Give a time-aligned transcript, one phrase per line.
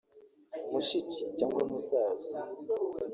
[0.71, 2.37] mushiki cyangwa musaza